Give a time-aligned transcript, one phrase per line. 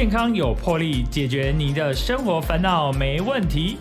[0.00, 3.76] 健康有魄力，解决您的生活烦恼没问题。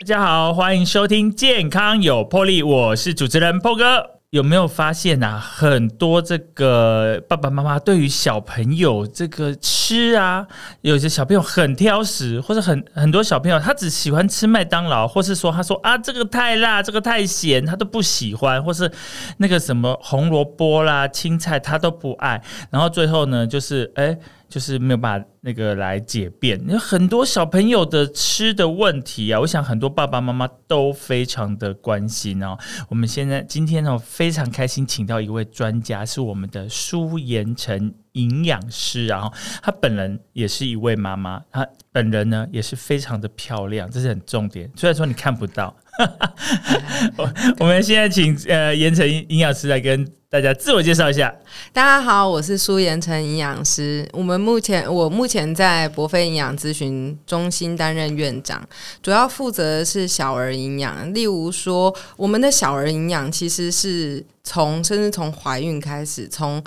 [0.00, 4.17] 大家好，欢迎收听《健康有魄力》，我是主持人 PO 哥。
[4.30, 5.38] 有没有发现啊？
[5.38, 10.46] 很多这个爸爸妈妈对于小朋友这个吃啊，
[10.82, 18.92] 有些小朋友很挑食，或者很很多小朋友他只喜欢吃麦当劳，或是说他说啊这个太辣，这个太咸，他都不喜欢，或是
[19.38, 24.18] 那个什么红萝卜啦、青菜他都不爱，然后最后呢，就是哎。
[24.48, 32.56] 就是没有办法那个来解辩，有很多小朋友的吃的问题啊，我想很多爸爸妈妈都非常的关心哦。
[32.88, 39.32] 我们现在今天呢非常开心，请到一位专家，是我们的舒延成营养师，然后
[39.62, 44.70] 他本人也是一位妈妈，他本人呢也是非常的漂亮，这是很重点。
[44.76, 45.74] 虽然说你看不到，
[47.16, 50.06] 我我们现在请呃延成营养师来跟。
[50.30, 51.34] 大家自我介绍一下。
[51.72, 54.06] 大家好，我是苏延成营养师。
[54.12, 58.62] 我们目前我目前在博飞营养咨询中心担任院长，
[59.02, 61.14] 主要负责的是小儿营养。
[61.14, 66.62] 例如说，我们的小儿营养其实是从甚至从怀孕开始，从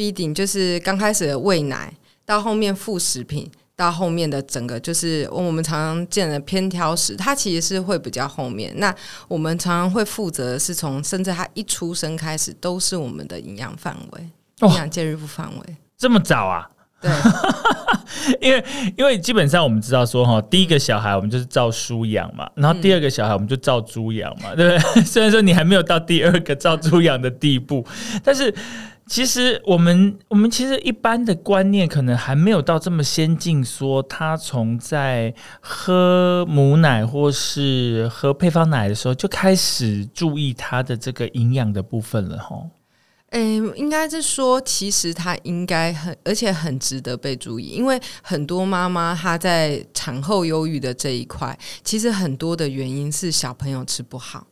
[0.00, 1.92] feeding 就是刚开始的喂奶，
[2.24, 3.50] 到后面副食品。
[3.76, 8.70] 到后面的整个就是我们常常见的偏挑食，它其实是会比较后面。
[8.76, 8.94] 那
[9.26, 14.28] 我们常常会负责是从甚至他一出生开始都是我们的营养范围、
[14.68, 15.76] 营养介入范围。
[15.96, 16.68] 这么早啊？
[17.00, 17.10] 对，
[18.42, 18.62] 因为
[18.98, 25.00] 因为基本上我们知道说哈，第一个小孩我们就是照书养嘛，然后第二个小孩我们就照猪养嘛，对不对？
[25.08, 27.82] 虽然说你还没有到第二个照猪养的地步，
[28.22, 28.54] 但是。
[29.10, 42.56] 其实我们我们其实一般的观念可能还没有到这么先进，说他从在喝母奶或是喝配方奶的时候就开始注意他的这个营养的部分了，哈。
[43.30, 54.46] 嗯，应该是说，其实他应该很，而且很值得被注意，因为很多妈妈她在产后忧郁的这一块，其实很多的原因是小朋友吃不好。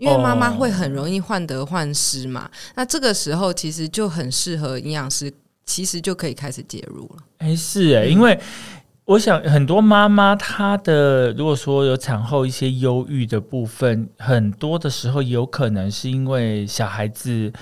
[0.00, 5.30] 因为妈妈会很容易患得患失嘛，那这个时候其实就很适合营养师，
[5.66, 7.22] 其实就可以开始介入了。
[7.36, 8.40] 哎，是哎，因为
[9.04, 17.52] 我想很多妈妈她的如果说有产后一些忧郁的部分，很多的时候有可能是因为小孩子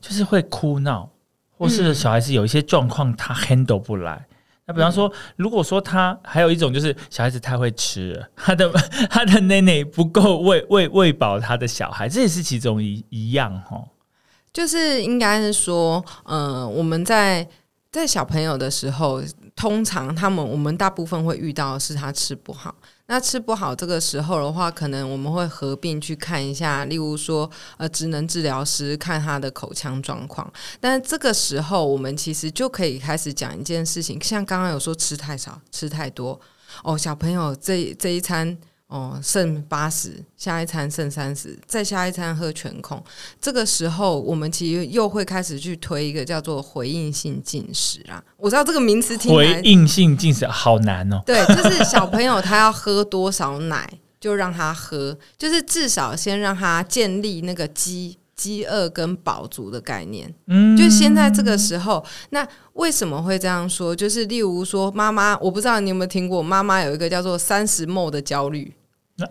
[0.00, 1.10] 就是会哭闹，
[1.58, 4.26] 或是小孩子有一些状况他 handle 不来。
[4.72, 8.70] 那比方说，如果说他还有一种就是小孩子太会吃，他的
[9.10, 13.84] 他的奶奶不够喂喂喂饱他的小孩，这也是其中一一样哈。
[14.52, 17.46] 就是应该是说，呃，我们在
[17.90, 19.22] 在小朋友的时候，
[19.54, 22.74] 通常他们我们大部分会遇到是他吃不好。
[23.06, 30.50] 那吃不好这个时候的话，可能我们会合并去看一下，例如说，呃，职能治疗师看他的口腔状况。
[30.80, 36.40] 但这个时候，我们其实就可以开始讲一件事情，像刚刚有说吃太少、吃太多
[36.82, 38.56] 哦，小朋友这这一餐。
[38.92, 43.02] 哦，剩八十，下一餐剩三十，再下一餐喝全控。
[43.40, 48.22] 这个时候，我们其实又会开始去推一个叫做回应性进食啊。
[48.36, 51.22] 我知道这个名词听回应性进食好难哦。
[51.24, 60.30] 对，就是小朋友他要喝多少奶，就让他喝，就是至少先让他建立那个饥饥饿跟饱足的概念。
[60.48, 63.96] 嗯，就现在这个时候，那为什么会这样说？
[63.96, 68.70] 就是例如说，妈妈，我不知道你有没有听过，妈妈有一个叫做三十末的焦虑。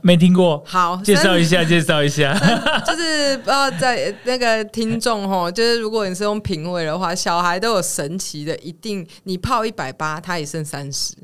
[0.01, 2.33] 没听过，好，介绍一下，介绍一下，
[2.85, 11.15] 就是不知道在那个听众吼，就是如果你是用品味的话，小孩都有神奇的，一定你泡一百八，他也剩三十；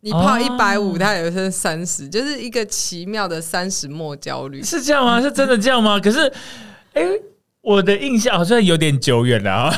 [0.00, 5.20] 你泡一百五，他也剩三十，就是一个奇妙的三十末焦虑，是这样吗？
[5.20, 5.98] 是真的这样吗？
[5.98, 6.32] 可是，
[6.92, 7.02] 哎，
[7.62, 9.74] 我的印象好像有点久远了啊，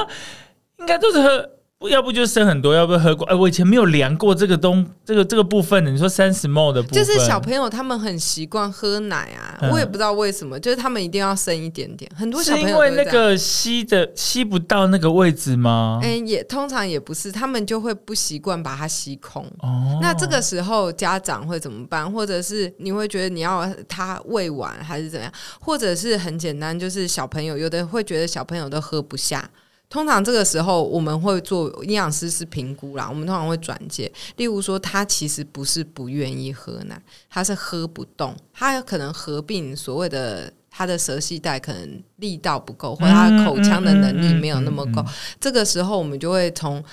[0.78, 1.50] 应该都是。
[1.86, 3.24] 要不就生很多，要不喝过？
[3.28, 5.90] 哎，我以前没有量过这个东，这个这个部分的。
[5.92, 12.10] 你说三十 ml 的部分，就是小朋友他们很习惯喝奶啊，我也不知道为什么，就是他们一定要生一点点。
[12.16, 16.00] 很多小朋友因为那个吸的吸不到那个位置吗？
[16.02, 19.46] 哎，也通常也不是，他们就会不习惯把它吸空。
[19.60, 22.10] 哦，那这个时候家长会怎么办？
[22.10, 25.32] 或者是你会觉得你要他喂完还是怎样？
[25.60, 29.48] 或者是很简单，就是小朋友有的会觉得小朋友都喝不下。
[29.88, 33.06] 通常这个时候，我们会做营养师是评估啦。
[33.08, 37.00] 我们通常会转介，例如说，他其实不是不愿意喝奶，
[37.30, 45.04] 他是喝不动，他有可能合并所谓的他的舌系带可能力道不够，或者他的口腔的能力没有那么够。
[45.40, 46.84] 这个时候，我们就会从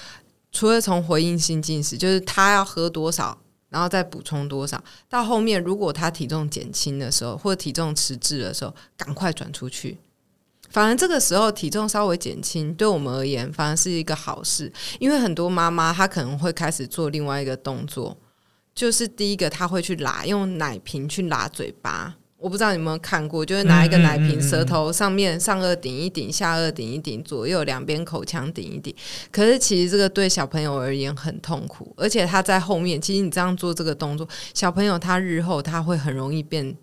[0.51, 3.37] 除了从回应性进食，就是他要喝多少。
[3.67, 4.81] 然后再补充多少。
[5.09, 9.97] 到后面如果他体重减轻的时候，或者体重迟滞的时候，赶快转出去。
[10.75, 14.69] 反而这个时候体重稍微减轻，对我们而言反而是一个好事，
[14.99, 18.17] 因为很多妈妈她可能会开始做另外一个动作，
[18.73, 22.17] 就是第一个她会去拉用奶瓶去拉嘴巴。
[22.37, 28.93] 我不知道你有没有看过，就是拿一个奶瓶，舌头上面上颚顶一顶，下颚顶一顶，左右两边口腔顶一顶。
[29.31, 36.75] 可是其实这个对小朋友而言很痛苦，而且他在后面，其实你这样做这个动作，小朋友他日后他会很容易变。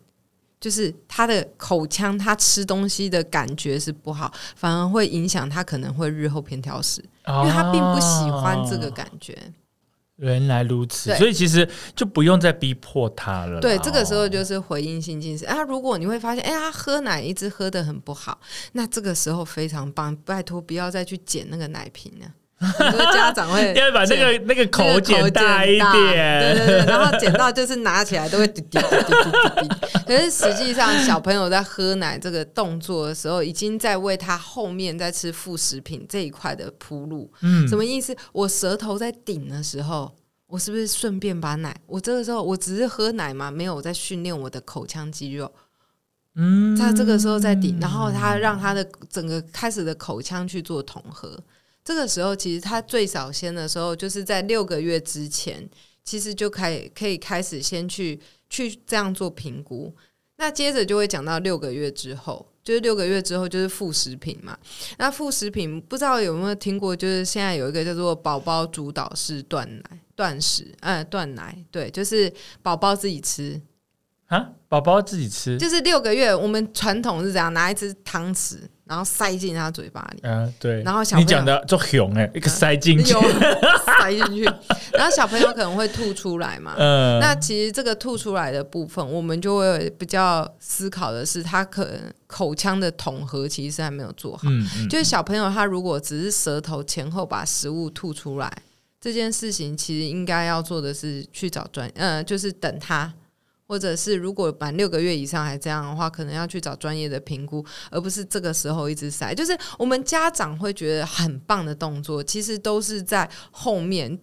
[0.63, 9.37] 就是他的口腔，他吃东西的感觉是不好，反而会影响他可能会日后偏挑食，因为他并不喜欢这个感觉。
[10.19, 13.61] 原来如此，所以其实就不用再逼迫他了。
[13.61, 15.61] 对，这个时候就是回应性进食啊。
[15.65, 18.39] 如果你会发现，哎他，喝奶一直喝的很不好，
[18.71, 22.27] 那这个时候非常棒，拜托不要再去捡那个奶瓶了。
[22.63, 29.99] 很多家长会 要把那个那个口剪大一点，对对对，然后剪到就是拿起来都会滴滴滴滴滴滴。
[30.07, 37.33] 可是实际上，小朋友在喝奶这个动作的时候，已经在为他后面在吃副食品这一块的铺路。
[37.41, 38.17] 嗯，什么意思？
[38.33, 40.15] 我舌头在顶的时候，
[40.47, 41.75] 我是不是顺便把奶？
[41.87, 45.51] 我这个时候我只是喝奶嘛，没有在训练我的口腔肌肉。
[46.35, 51.39] 嗯，他这个时候在顶，然后他让他的整个开始的口腔去做统合。
[51.85, 55.69] 这个时候，其实他最早先的时候，就是在六个月之前，
[56.05, 59.95] 其实就可以可以开始先去去这样做评估。
[60.37, 64.57] 那接着就会讲到六个月之后，就是六个月之后就是副食品嘛。
[64.99, 66.95] 那副食品不知道有没有听过？
[66.95, 72.33] 就是现在有一个叫做宝宝主导式断奶断食，嗯，断奶，对，就是
[72.63, 73.61] 宝宝自己吃
[74.27, 78.61] 啊，宝宝自己吃，就是六个月，我们传统是这样，拿一只汤匙。
[78.85, 80.83] 然后塞进他嘴巴里，嗯，对。
[80.83, 83.15] 然后小你讲的就熊哎，一个塞进去，
[83.87, 84.45] 塞进去。
[84.93, 87.21] 然后小朋友可能会吐出来嘛，嗯。
[87.21, 94.43] 那其实这个吐出来的部分，我们就会比较思考的是，他可能口腔的统合其实还没有做好。
[94.47, 94.89] 嗯嗯。
[94.89, 98.53] 就是小朋友他如果只是舌头前后把食物吐出来
[99.01, 103.13] 这件事情，其实应该要做的是去找专，呃，就是等他。
[103.67, 109.35] 或者是如果满六个月以上还这样的话，可能要去找专业的评估，而不是这个时候一直塞。
[109.35, 114.19] 就是我们家长会觉得很棒的动作，其实都是在后面。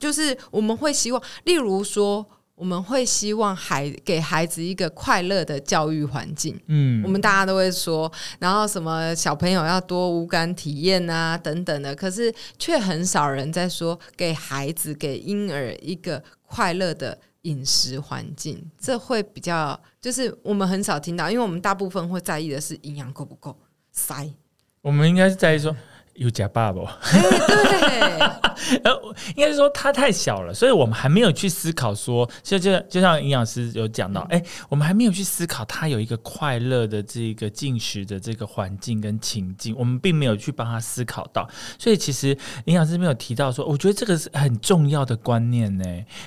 [0.00, 6.58] 就是我们会希望，例如说，我们会希望孩给孩子一个快乐的教育环境。
[6.66, 8.10] 嗯，我们大家都会说，
[8.40, 17.16] 然后什么小朋友要多无感体验啊等等的，可是却很少人在说给孩子给婴儿一个快乐的。
[17.48, 23.56] 饮食环境，这会比较，就是我们很少听到，因为我们大部分会在意的是营养够不够
[23.90, 24.28] 塞。
[24.82, 25.74] 我们应该是在意说。
[26.18, 28.00] 有假爸爸，对，
[28.82, 28.92] 呃，
[29.36, 41.48] 应该是说他太小了，所以我们还没有去思考说，就就就像营养师有讲到，哎，我们还没有去思考他有一个快乐的这个进食的这个环境跟情境，我们并没有去帮他思考到，
[41.78, 45.84] 所以其实营养师没有提到说，我觉得这个是很重要的观念呢，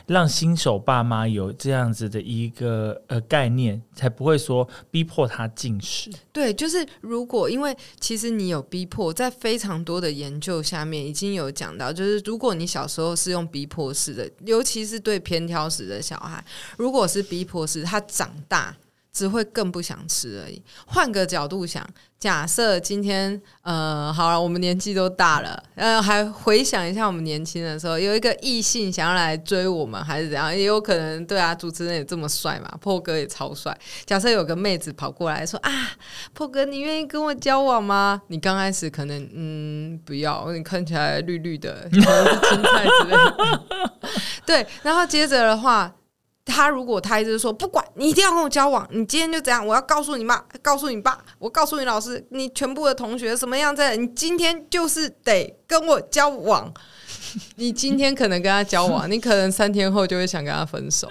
[0.07, 6.09] 让新手爸妈有这样子的一个呃概念，才不会说逼迫他进食。
[6.31, 16.43] 对，就是如果因为其实你有逼迫，在非常多的研究下面已经有讲到，就是如果你小时候是用逼迫式的，尤其是对偏挑食的小孩，
[16.77, 18.75] 如果是逼迫式，他长大。
[19.13, 20.61] 只会更不想吃而已。
[20.85, 21.85] 换个角度想，
[22.17, 30.55] 假设今天呃，好了，我们年纪都大了，呃，还回想一下我们年轻的时候，有一个异性想要来追我们，还是怎样？
[30.55, 33.77] 也有可能，对啊，主持人也这么帅嘛，破哥也超帅。
[34.05, 35.71] 假设有个妹子跑过来说啊，
[36.33, 38.21] 破哥，你愿意跟我交往吗？
[38.27, 43.63] 你刚开始可能嗯不要，你看起来绿绿的，可能是青菜之类的。
[44.45, 45.93] 对，然后接着的话。
[46.51, 56.71] 他如果他一直说不管你一定要跟我交往，你今天就这样，我要告诉你妈，告诉你爸，我告诉你老师，你全部的同学什么样子，你今天就是得跟我交往。
[57.55, 61.07] 你今天可能跟他交往，你可能三天后就会想跟他分手。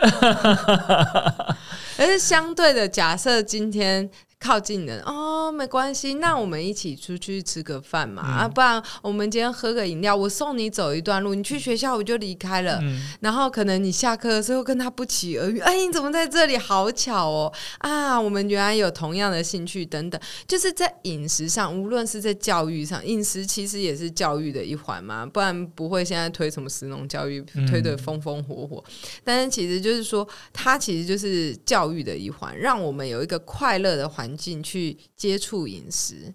[1.96, 4.10] 而是相对的，假设今天。
[4.40, 12.80] 靠近人哦，没关系，那我们一起出去吃个饭嘛啊，不然我们今天喝个饮料，我送你走一段路，你去学校我就离开了，
[13.20, 16.56] 然后可能你下课的时候跟他不期而遇，哎，你怎么在这里？
[16.56, 17.52] 好巧哦？
[17.80, 20.18] 啊，我们原来有同样的兴趣等等，
[20.48, 28.82] 就是在饮食上，无论是在教育上，饮食其实也是教育的一环嘛，不然不会现在推什么食农教育推的风风火火，
[29.22, 34.29] 但是其实就是说，它其实就是教育的一环，让我们有一个快乐的环。
[34.36, 36.34] 进去接触饮食，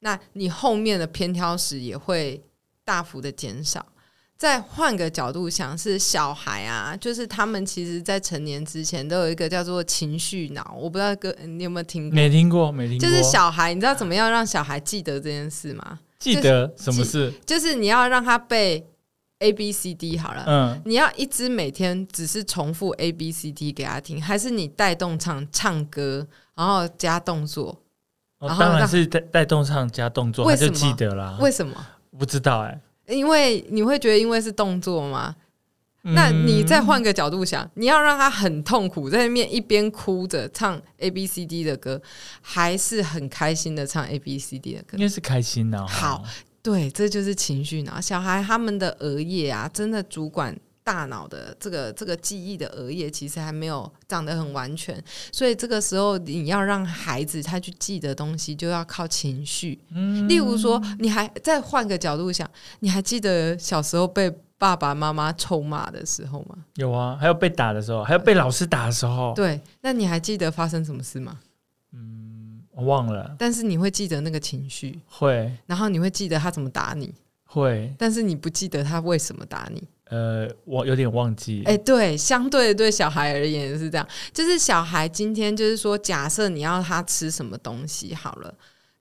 [0.00, 2.42] 那你后面的偏挑食也会
[2.84, 3.86] 大幅的减少。
[4.36, 12.14] 再换个角度想，是小孩啊，就是他们其实，在成年之前都有一个叫做情绪脑，我不知道哥你有没有听过？
[12.14, 13.08] 没听过，没听过。
[13.08, 16.00] 就是小孩，你知道怎么样让小孩记得这件事吗？
[16.18, 17.32] 记得什么事？
[17.46, 18.84] 就是你要让他背
[19.44, 27.78] A B C D 好了，嗯，你要一直每天只是重复 A B C D 给他听，还是你带动唱唱歌，然后加动作？
[28.38, 31.36] 哦然当然是带带动唱加动作，他就记得啦。
[31.40, 31.74] 为什么？
[32.18, 35.36] 不知道哎、因为你会觉得因为是动作吗？
[36.06, 42.00] 那你再换个角度想，你要让他很痛苦，在那边一边哭着唱 A B C D 的歌，
[42.42, 45.00] 还是很开心的唱 A B C D 的歌应？
[45.00, 46.22] 该是开心哦、好，
[46.64, 48.00] 对，这就是情绪脑。
[48.00, 59.78] 小孩他们的额叶啊，真的主管大脑的这个这个记忆的额叶，其实还没有长得很完全，所以这个时候你要让孩子他去记得东西，就要靠情绪。
[59.90, 66.56] 嗯例如说，你还再换个角度想，你还记得小时候被爸爸妈妈臭骂的时候吗？
[66.76, 71.38] 有啊，还有被打的时候，还有被老师打的时候，对，那你还记得发生什么事吗？
[72.76, 75.50] 我忘了，但是你会记得那个情绪，会。
[75.66, 77.14] 然后你会记得他怎么打你，
[77.44, 79.82] 会，但是你不记得他为什么打你。
[80.10, 88.54] 呃，我有点忘记，哎、对，相对对小孩而言是这样，就是小孩今天就是说，假设你要他吃什么东西好了。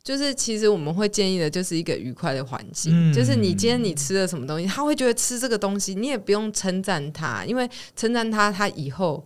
[0.03, 2.91] 就是其实我们会建议的，就是一个愉快的环境。
[2.93, 3.13] 嗯。
[3.13, 9.25] 就是你今天你吃了什么东西，他会觉得吃这个东西，你也不用称赞他，因为称赞他，他以后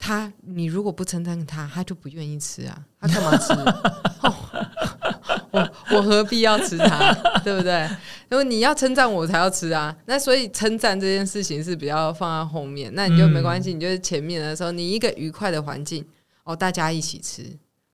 [0.00, 3.52] 他你如果不称赞他，他就不愿意吃啊，他干嘛吃？
[4.26, 4.34] 哦
[5.52, 7.88] 我我何必要吃它， 对不对？
[8.30, 16.06] 因为你要称赞我才要吃啊，那所以称赞这件事情是比较放在后面，那你就没关系，你就是前面的时候，你一个愉快的环境
[16.44, 17.44] 哦，大家一起吃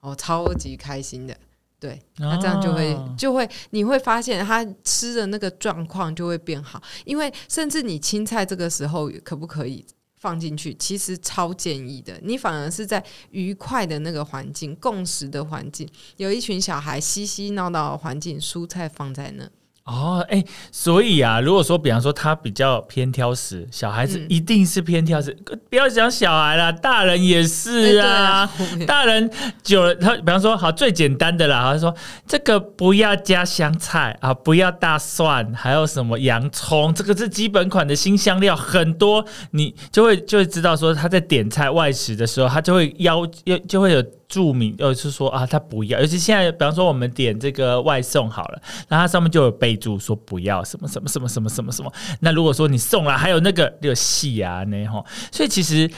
[0.01, 1.35] 哦，超级开心的。
[1.81, 9.85] 对，那这样就会、哦就会你会发现他吃的那个状况就会变好，因为甚至你青菜这个时候可不可以
[10.26, 12.18] 放进去，其实超建议的。
[12.25, 19.49] 你反而是在愉快的那个环境、共识的环境，有一群小孩嬉嬉闹闹的环境，蔬菜放在那，
[19.87, 24.26] 哦，哎、所以啊，如果说比方说他比较偏挑食，小孩子嗯。
[24.28, 25.35] 一定是偏挑食，
[25.71, 28.50] 不要讲小孩啦，大人也是啊，
[28.87, 29.31] 大人
[29.62, 31.95] 久了，他比方说好最简单的啦，他说
[32.26, 55.90] 这个不要加香菜啊，不要大蒜，还有什么洋葱，这个是基本款的新香料，很多你就会就会知道说他在点菜外食的时候，他就会要要就会有注明，呃，是说啊他不要，尤其现在比方说我们点这个外送好了，然后它上面就有备注说不要什么什么什么什么什么什么，那如果说你送了，还有那个那个细啊那吼，所以其实。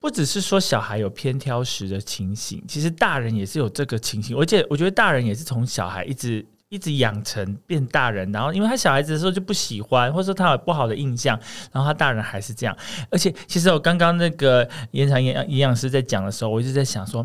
[0.00, 4.36] 不只是说小孩有偏挑食的情形，其实大人也是有这个情形。
[4.36, 11.38] 而且我觉得大人也是从小孩一直一直养成变大人，然后因为他小孩子的时候就不喜欢，或者说他有不好的印象，
[11.72, 12.76] 然后他大人还是这样。
[13.10, 17.24] 而且其实我刚刚那个延长营养营养师在讲的时候，我一直在想说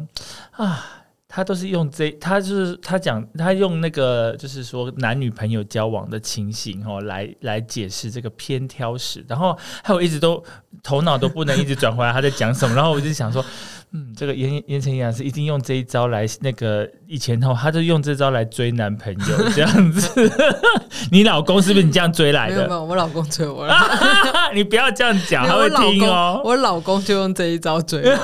[0.52, 0.96] 啊。
[1.32, 10.44] 他都是用这，他就是他讲，他用那个就是说男女朋友交往的情形哦，来来解释这个偏挑食，然后还有一直都
[10.82, 13.46] 头脑都不能一直转回来他在讲什么，然后我就想说，
[13.92, 20.32] 嗯，这个言言承阳是一定用这一招来那个以前哦，他就用这招来追男朋友这样子，
[21.12, 22.56] 你老公是不是你这样追来的？
[22.56, 23.76] 没有没有，我老公追我了，
[24.54, 28.18] 你不要这样讲，他会听哦，我老公就用这一招追我，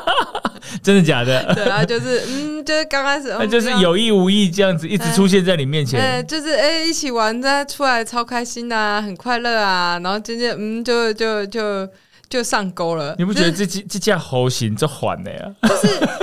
[0.82, 1.54] 真的假的？
[1.54, 6.00] 对啊，就是嗯，就是刚开始，那嗯就是有意无意这样子一直出现在你面前。
[6.00, 11.86] 哎、就是哎、一起玩，再出来超开心的、啊，很快乐啊，然后渐渐嗯，就就就
[12.28, 13.14] 就上钩了。
[13.18, 15.54] 你不觉得这这这架猴行这缓的呀？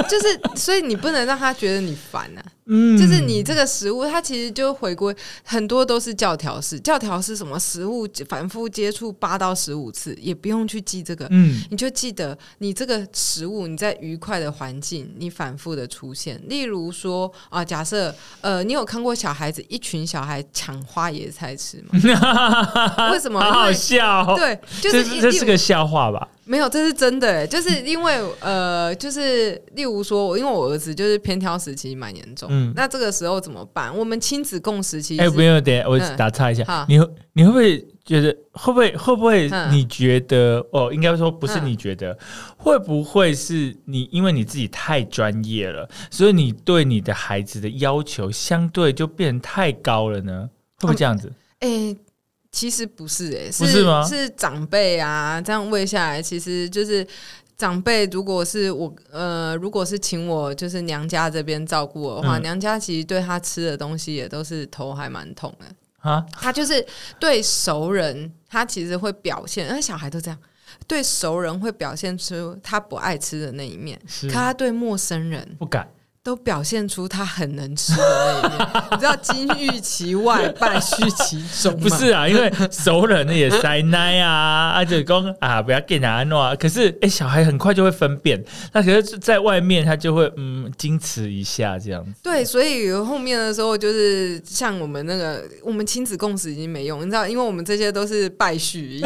[0.10, 2.43] 就是，所以你不能让他觉得你烦啊。
[2.65, 7.60] 嗯就是你这个食物，它其实就回归很多都是教条式，教条是什么？
[7.60, 11.27] 食物反复接触八到十五次，也不用去记这个。
[11.32, 16.41] 嗯你就记得你这个食物你在愉快的环境，你反复的出现。
[16.48, 22.00] 例如说啊，假设呃，你有看过小孩子一群小孩抢花椰菜吃吗？
[23.12, 24.36] 为什么好好笑哦。
[24.38, 26.27] 对，就是一这是个笑话吧？
[26.45, 32.50] 没有，这是真的欸，就是因为呃，就是例如说，我因为我儿子就是偏挑食，其实蛮严重。
[32.51, 33.95] 嗯那这个时候怎么办？
[33.95, 42.17] 我们亲子共识其实哎，是不用，等下我嗯打岔一下好，你会你会不会觉得会不会会不会嗯你觉得哦，应该说不是嗯你觉得，
[42.57, 50.50] 会不会是你因为你自己太专业了，所以你对你的孩子的要求相对就变太高了呢？
[50.79, 51.31] 会不会这样子？
[51.59, 51.95] 哎、
[52.53, 57.05] 其实不是哎、不是吗是长辈啊，这样喂下来，其实就是
[57.57, 58.05] 长辈。
[58.05, 65.65] 如果是我呃，如果是请我就是娘家这边照顾我的话，嗯娘家其实对他吃的东西也都是头还蛮痛的。
[66.07, 66.86] 啊，他就是
[67.19, 70.38] 对熟人，他其实会表现，那小孩都这样，
[70.86, 75.89] 对熟人会表现出他不爱吃的那一面，可他对陌生人不敢。
[76.23, 78.83] 都表现出他很能吃的那一面。
[78.91, 81.79] 你知道金玉其外，败絮其中 吗？
[81.81, 86.55] 不是啊，因为熟人的也塞奶啊， 啊就讲啊不要给他弄啊。
[86.55, 92.11] 可是哎、小孩很快就会分辨，那可是在外面他就会嗯矜持一下这样子。
[92.23, 99.01] 对，所以后面的时候就是像我们那个，我们亲子共识已经没用，你知道，因为我们这些都是败絮，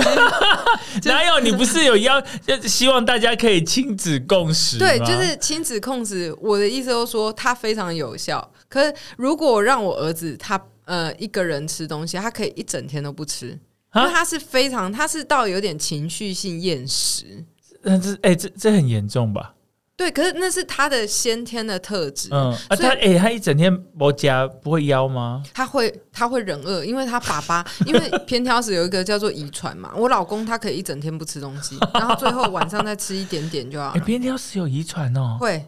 [1.06, 4.78] 哪有你不是有要就希望大家可以亲子共识？
[4.78, 6.32] 对，就是亲子共识。
[6.40, 8.52] 我的意思就是说，它非常有效。
[8.68, 17.46] 可是如果让我儿子他呃一个人吃东西，他可以一整天都不吃，因啊为他是非常，他是到有点情绪性厌食。
[17.82, 19.54] 那这哎、这这很严重吧？
[19.96, 22.30] 对，可是那是他的先天的特质。
[22.32, 25.42] 嗯啊，他哎、他一整天不加不会腰吗？
[25.56, 29.92] 他会他会忍饿，因为他爸爸 因为偏挑食有一个叫做遗传嘛。
[29.96, 34.06] 我老公他可以一整天不吃东西，然后最后晚上再吃一点点就好哎、了。
[34.06, 35.38] 边条是有遗传哦。
[35.40, 35.66] 会，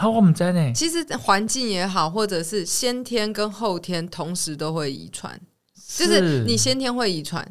[0.00, 5.38] 啊，我们在呢，其实环境也好，或者是先天跟后天同时都会遗传，
[5.96, 7.46] 就是你先天会遗传，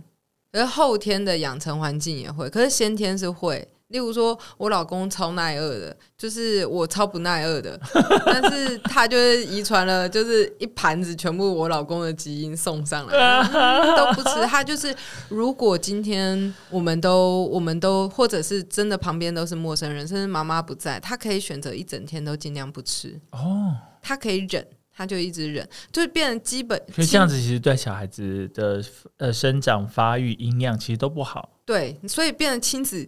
[0.51, 3.68] 而后天的养成环境也会，可是先天是会。
[3.89, 7.79] 例如说，我老公超耐饿的，就是我超不耐饿的，
[8.25, 14.46] 但是他就是遗传了，就是一盘子全部我老公的基因送上来，嗯 都不吃。
[14.46, 14.96] 他就是，
[15.27, 24.63] 如果今天我们都我们都，或者是真的旁边都是陌生人，甚至妈妈不在，他可以选择一整天都尽量不吃，哦，他可以忍，
[24.96, 26.79] 他就一直忍，就是变成基本。
[26.93, 28.84] 所以这样子其实对小孩子的
[29.17, 31.50] 呃生长发育营养其实都不好。
[31.65, 33.05] 对，所以变成亲子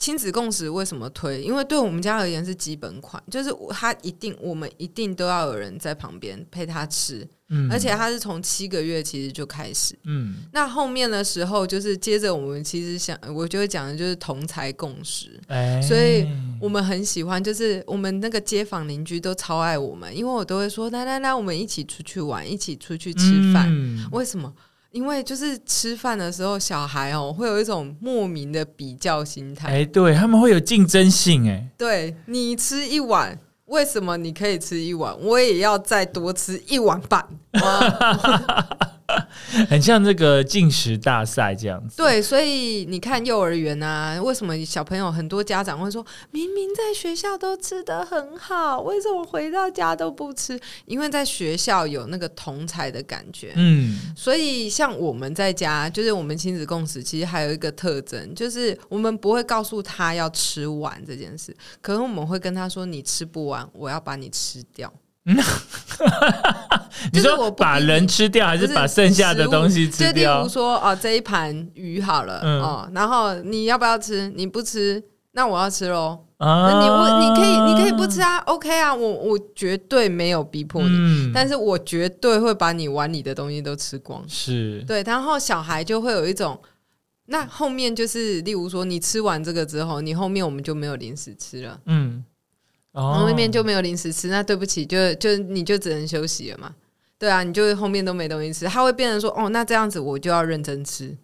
[0.00, 1.42] 亲子共识为什么推？
[1.42, 9.94] 因为对我们家而言是基本款，就是我他一定我们一定都要有人在旁边陪他吃，嗯，而且他是从七个月其实就开始。
[10.04, 15.38] 嗯，那后面的时候，就是接着我们其实想，我就会讲的就是同才共识。
[15.48, 16.26] 哎、所以
[16.58, 23.68] 我们很喜欢，就是我们那个街坊邻居都超爱我们，因为我都会说来来来，我们一起出去玩，一起出去吃饭。
[23.70, 24.50] 嗯为什么？
[24.92, 29.68] 因为就是吃饭的时候，小孩哦会有一种莫名的比较心态。
[29.68, 37.24] 哎、对他们会有竞争性、哎，对你吃一碗，为什么你可以吃一碗，我也要再多吃一碗半？
[39.16, 39.26] 哇
[39.68, 41.96] 很像这个进食大赛这样子。
[41.96, 50.58] 对，所以你看幼儿园啊，为什么小朋友很多家长会说，明明在学校都吃得很好，为什么回到家都不吃？
[50.86, 53.52] 因为在学校有那个同才的感觉。
[53.56, 64.92] 嗯，所以，像我们在家，就是我们亲子共识，其实还有一个特征，就是我们不会告诉他要吃完这件事，可能我们会跟他说：“你吃不完，我要把你吃掉。
[67.12, 70.48] 你说我说把人吃掉，还是把剩下的东西吃掉就例如？
[70.48, 74.28] 说，哦，这一盘鱼好了，嗯哦，然后你要不要吃？
[74.34, 75.02] 你不吃，
[75.32, 76.26] 那我要吃喽。
[76.38, 84.24] 你问，你可以，你可以不吃啊，OK 啊，我我绝对没有逼迫你，嗯但是我绝对会把你碗里的东西都吃光。
[84.26, 86.58] 是对，然后小孩就会有一种，
[87.26, 92.24] 那后面就是，例如说，你吃完这个之后，你后面我们就没有零食吃了，嗯，
[92.92, 96.74] 哦后那边就没有零食吃，那对不起，就就你就只能休息了嘛。
[97.18, 101.16] 对啊，你就后面都没东西吃，他会变成说，哦，那这样子我就要认真吃。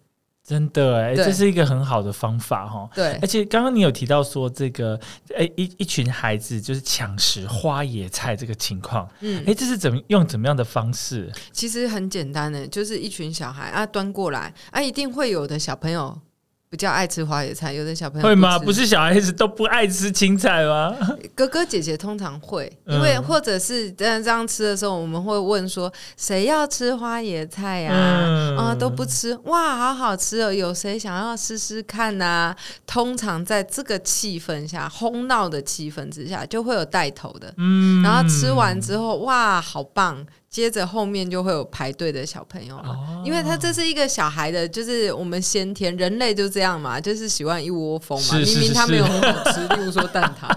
[0.45, 2.89] 真的这是一个很好的方法哈。
[2.95, 4.97] 对而且刚刚你有提到说这个，
[5.35, 11.29] 哎，一一群孩子就是抢食花野菜这个情况，嗯，哎，这是怎么用怎么样的方式？
[11.51, 16.26] 其实很简单的，就是一群小孩啊端过来啊，一定会有的小朋友比
[16.77, 18.57] 较爱吃花椰菜，有的小朋友会吗？
[18.59, 20.95] 不是小孩子都不爱吃青菜吗？
[21.35, 28.75] 哥哥姐姐通常会，嗯因为或者是这样这样吃的时候，我们会问说谁要吃花椰菜呀、嗯啊？
[28.75, 30.53] 都不吃，哇，好好吃哦！
[30.53, 40.25] 有谁想要试试看呐、通常在这个气氛下，哄闹的气氛之下，就会有带头的，嗯然后吃完之后，哇，好棒！
[40.57, 42.89] 接着后面就会有排队的小朋友了。
[42.89, 48.23] 哦因为他这是一个小孩的，就是我们先天人类就这样嘛，就是喜欢一窝蜂嘛。
[48.23, 50.49] 是是是明明他没有很好吃，例如说蛋挞，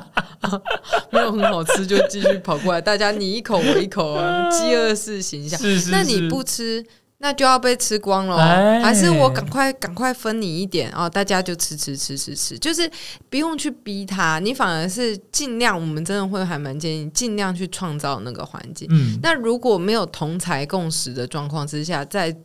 [1.13, 5.61] 没有很好吃就继续跑过来，大家你一口我一口啊， 饥饿式形象。
[5.91, 6.83] 那你不吃，
[7.23, 8.39] 那就要被吃光了
[8.83, 11.09] 还是我赶快赶快分你一点哦？
[11.09, 12.91] 大家就吃吃吃吃吃，就是
[13.29, 18.89] 不用去逼他，你反而是尽量，我们真的会还蛮建议尽量去创造那个环境。
[18.91, 22.37] 嗯那如果没有同财共识的状况之下，在那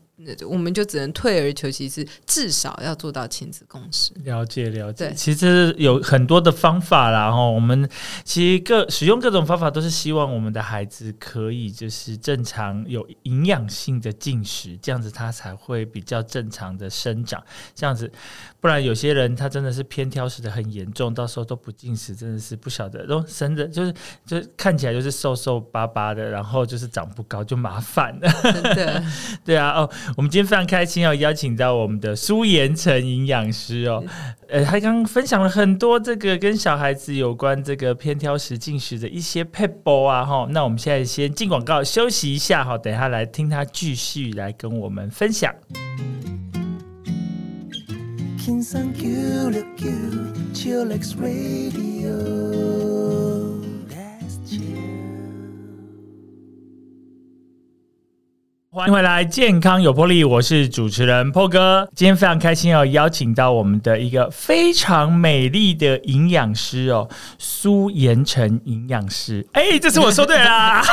[0.48, 4.14] 我们就只能退而求其次，至少要做到亲子共识。
[4.24, 5.14] 了解了解，对。
[5.14, 7.90] 其实有很多的方法啦，哈，我们
[8.24, 18.12] 其实各使用各种方法，都是希望我们的孩子可以就是正常有营养性的进食，这样子他才会比较正常的生长，这样子，
[18.60, 23.94] 不然有些人他真的是偏挑食的很严重，到时候都不进食，真的是不晓得，都生的就是
[24.26, 28.30] 就看起来就是瘦瘦巴巴的，然后就是长不高，就麻烦了。
[28.44, 29.04] 真的，
[29.44, 34.02] 对啊，哦，我们今天非常开心哦，邀请到我们的苏延成营养师哦，
[34.48, 45.54] 呃，他刚刚分享了很多这个跟小孩子有关这个偏挑食进食的一些 p e b l 啊，哈，那我们现在先进广告休息一下哈，等一下来听他继续来跟我们分享。
[48.38, 49.90] 天生 Q 六 Q
[50.54, 52.14] Chillax Radio
[58.76, 61.88] 欢迎回来，健康有魄力，我是主持人 PO 哥。
[61.96, 67.08] 今天非常开心哦邀请到我们的一个非常美丽的营养师哦，
[67.40, 69.48] 苏延成营养师。
[69.54, 70.84] 哎，这次我说对啦。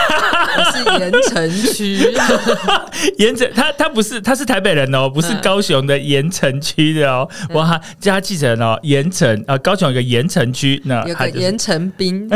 [0.57, 2.15] 我是盐城区，
[3.19, 7.29] 盐城，他他不是，他是台北人哦，不是高雄的盐城区的哦。
[7.51, 12.31] 哇，加记成哦，盐城啊，高雄有个盐城区，那有个盐城冰，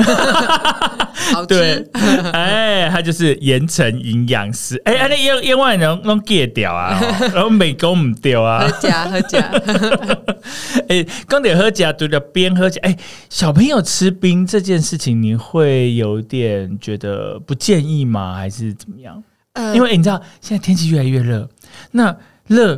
[1.33, 1.87] 好 对。，
[2.33, 4.83] 哎，他就是盐城营养师。
[4.85, 8.81] 哎，哎，那另另外能弄 get 掉啊，哦然后美工唔掉啊喝。
[8.81, 9.41] 加喝加，
[10.89, 12.81] 哎，刚得喝假，对着边喝假。
[12.83, 12.97] 哎，
[13.31, 18.35] 小朋友吃冰这件事情，你会有点觉得不建议吗？
[18.35, 19.23] 还是怎么样？
[19.55, 21.49] 呃因为你知道现在天气越来越热，
[21.93, 22.15] 那
[22.47, 22.77] 热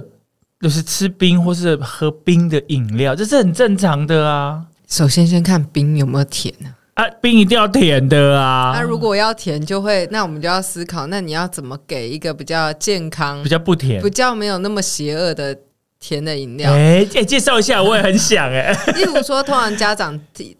[0.60, 4.64] 就是吃冰或是喝冰的饮料，这是很正常的啊。
[4.88, 6.77] 首先先看冰有没有甜呢、啊，
[7.20, 8.72] 冰一定要甜的啊。
[8.74, 15.56] 那如果要甜，就会那我们就要思考，那你要怎么给一个比较健康比、较不甜比，较没有那么邪恶的
[16.00, 16.72] 甜的饮料？
[16.72, 18.72] 哎哎，介绍一下，我也很想哎。
[18.94, 20.18] 例如说，通常家长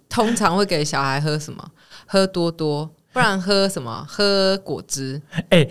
[0.08, 1.64] 通常会给小孩喝什么？
[2.06, 4.04] 喝多多，不然喝什么？
[4.08, 5.20] 喝果汁。
[5.50, 5.66] 哎，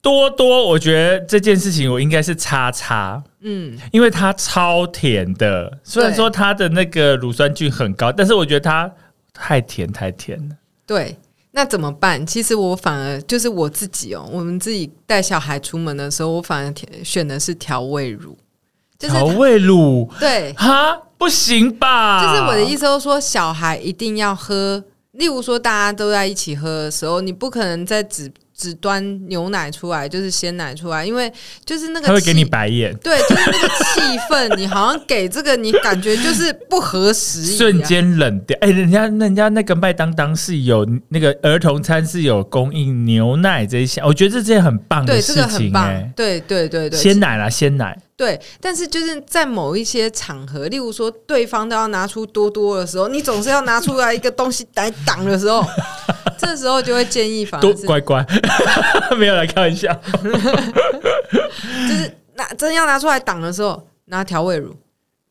[0.00, 5.78] 多多，我觉得这件事情我应该是叉叉，嗯，因为它超甜的。
[5.82, 8.90] 虽然说它的那个乳酸菌很高，但是我觉得它
[9.32, 10.56] 太甜太甜了。
[10.86, 11.16] 对。
[11.52, 12.24] 那怎么办？
[12.24, 18.38] 其实我反而就是我自己哦，我们自己带小孩出门的时候，我反而填选的是调味乳，
[18.96, 22.22] 就是调味乳对，哈，不行吧？
[22.22, 24.84] 就是我的意思，就是说小孩一定要喝。
[25.10, 31.32] 例如说，大家都在一起喝的时候，你不可能在只只端牛奶出来，就是鲜奶出来，因为
[31.64, 32.94] 就是那个他会给你白眼。
[32.98, 38.54] 对，就是那个气氛，你好像给这个，你感觉就是不合时宜、啊，瞬间冷掉。
[38.60, 47.98] 哎、人家人家那个麦当当是有那个儿童餐是有供应牛奶这一项，我觉得这件很棒的对事情、这个很棒哎，，对对对对，鲜奶啦，鲜奶。
[48.14, 55.64] 对，但是就是在某一些场合，例如说对方都要拿出多多的时候，你总是要拿出来一个东西来挡的时候，
[56.40, 58.24] 这时候就会建议反多而是乖乖，
[59.18, 59.92] 没有来开玩笑。
[60.52, 64.74] 就是拿真要拿出来挡的时候，拿调味乳。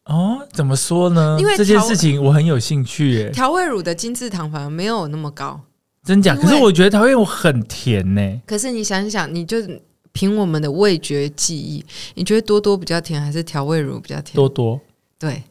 [0.06, 1.38] 哦，怎么说呢？
[1.40, 5.60] 因为调这件事情我很有兴趣耶，调味乳的精制糖反而没有那么高，
[6.04, 6.36] 真假？
[6.36, 8.42] 可是我觉得调味乳很甜呢。
[8.48, 9.58] 可是你想一想，你就
[10.12, 14.36] 凭我们的味觉记忆，你觉得多多比较甜还是调味乳比较甜？
[14.36, 14.80] 多多
[15.20, 15.44] 对，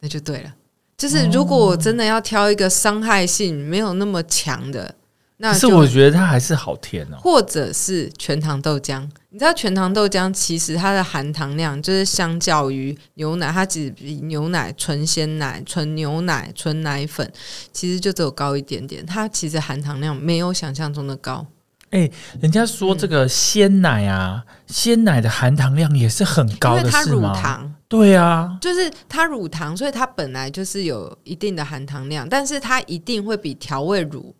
[0.00, 0.54] 那就对了。
[0.96, 4.94] 就是如果我真的要挑一个伤害性没有那么强的，
[5.38, 7.16] 那可是我觉得它还是好甜哦。
[7.20, 9.06] 或者是全糖豆浆。
[9.28, 17.30] 你知道全糖豆浆其实它的含糖量就是相较于牛奶，它只比牛奶、纯鲜奶、纯牛奶、纯奶粉，
[17.70, 19.04] 其实就只有高一点点。
[19.04, 21.46] 它其实含糖量没有想象中的高。
[21.90, 27.40] 哎人家说这个鲜奶啊，鲜奶的含糖量也是很高的，为它乳是吗？
[27.40, 34.34] 糖，对啊，就是它乳糖，所以它本来就是有一定的含糖量，但是它一定会比调味乳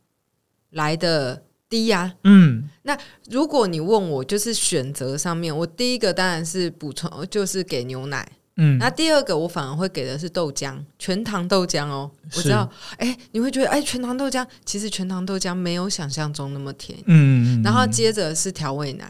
[0.77, 2.97] 来的低呀、嗯，那
[3.31, 8.31] 如果你问我，就是选择上面，我第一个当然是补充，就是给牛奶。
[8.59, 12.11] 嗯，那第二个我反而会给的是豆浆，全糖豆浆哦。
[12.37, 16.99] 我知道，哎、你会觉得，哎、全糖豆浆其实全糖豆浆没有想象中那么甜。
[17.07, 19.05] 嗯，然后接着是调味奶，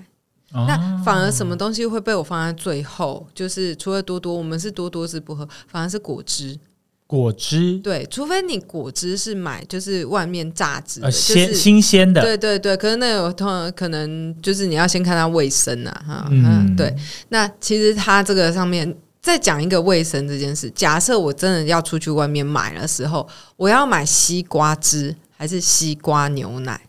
[0.53, 3.29] 哦那反而什么东西会被我放在最后？
[3.35, 6.59] 就是除了多多，我们是多多是不喝，反而是果汁。
[7.07, 16.93] 果汁对，除非你果汁是买就是外面榨汁的，呃鲜就是新鲜的，对对对，可是那有通常可能就是你要先看它卫生啊，哈，嗯嗯，对。
[17.29, 18.93] 那其实它这个上面
[19.23, 26.81] 再讲一个卫生这件事，假设我真的要出去外面买的时候，我要买西瓜汁还是西瓜牛奶？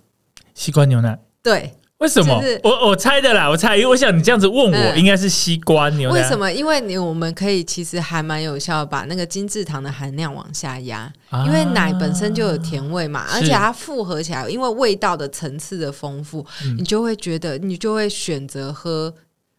[0.56, 1.20] 西瓜牛奶。
[1.44, 2.62] 对，为什么就是？
[2.64, 6.22] 我我猜的啦，我猜，因为我想你这样子问我，嗯应该是西瓜牛奶。
[6.22, 6.52] 为什么？
[6.52, 19.14] 因为你我们可以其实还蛮有效的把那个精制糖的含量往下压，啊因为奶本身就有甜味嘛，而且它复合起来，因为味道的层次的丰富，嗯你就会觉得你就会选择喝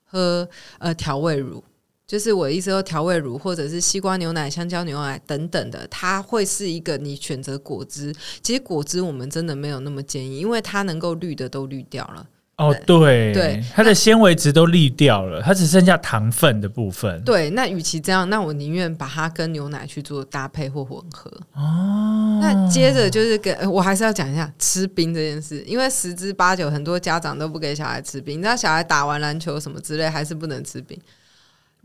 [0.04, 0.48] 喝
[0.78, 1.62] 呃调味乳。
[2.08, 8.14] 就是我的意思说，调味乳或者是西瓜牛奶、香蕉牛奶等等的，它会是一个你选择果汁。
[8.42, 12.26] 其实果汁我们真的没有那么建议，因为它能够滤的都滤掉了。
[12.56, 17.22] 哦，对对它的纤维值都滤掉了，它只剩下糖分的部分。
[17.24, 21.30] 对，那与其这样，那我宁愿把它跟牛奶去做搭配或混合。
[21.52, 30.98] 哦，那接着就是给呃我还是要讲一下吃冰这件事，因为十之八九很多家长都不给小孩吃冰，你知道小孩打完篮球什么之类还是不能吃冰。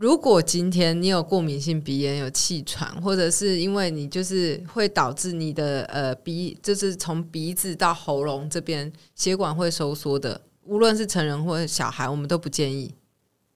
[0.04, 12.94] 如果今天你有过敏性鼻炎、有气喘，或者是因为你就是会导致你的呃鼻，就是从鼻子到喉咙这边血管会收缩的，无论是成人或者小孩，我们都不建议。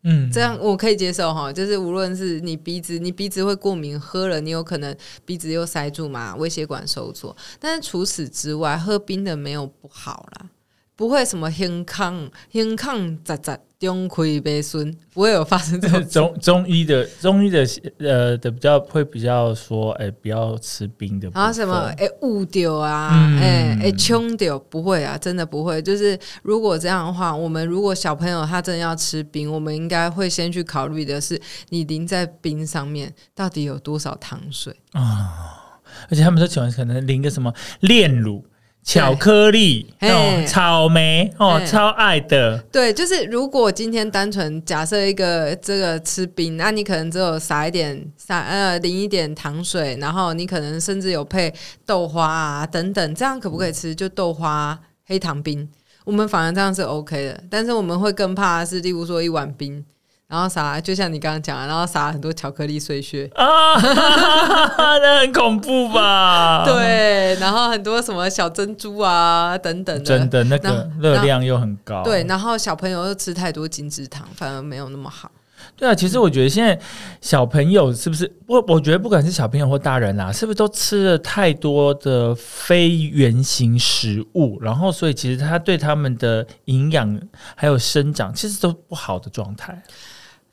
[0.04, 7.36] 嗯，这样我可以接受哈，就是无论是你鼻子，你鼻子会过敏，喝了你有可能鼻子又塞住嘛，微血管收缩。
[7.60, 10.48] 但是除此之外，喝冰的没有不好啦，
[10.96, 16.04] 不会什么胸抗胸抗咋咋中亏杯孙，不会有发生这种。
[16.08, 17.64] 中中医的中医的
[17.98, 21.40] 呃的比较会比较说，哎、不要吃冰的部分。
[21.40, 25.80] 然后什么哎误丢啊，嗯哎哎冲丢，不会啊，真的不会。
[25.80, 35.54] 就是如果这样的话，我们如果小朋友他真的要吃冰，我们应该会先去考虑的是，你淋在冰上面到底有多少糖水啊。
[36.10, 38.44] 而且他们都喜欢可能淋个什么炼乳、
[38.88, 42.56] 巧克力、嘿哦、草莓哦，超爱的。
[42.72, 51.52] 对，就是如果今天单纯假设一个这个吃冰，那你可能只有撒一点撒呃淋一点糖水，然后你可能甚至有配
[51.84, 53.94] 豆花啊等等，这样可不可以吃？
[53.94, 55.68] 就豆花黑糖冰，
[56.06, 59.84] 我们反而这样是 OK 的，但是我们会更怕的是，例如说一碗冰。
[60.28, 63.46] 然后撒，就像你刚刚讲的，然后撒很多巧克力碎屑，啊，
[65.00, 72.04] 那很恐怖吧？，对，然后很多什么小珍珠啊等等的，真的那个那热量又很高。
[72.04, 75.30] 对，然后小朋友又吃太多精制糖，反而没有那么好。
[75.76, 76.78] 对啊，其实我觉得现在
[77.22, 87.18] 小朋友是不是我我觉得不管是小朋友或大人啦、是不是都吃了太多的非原形食物，然后所以其实他对他们的营养
[87.56, 89.82] 还有生长其实都不好的状态。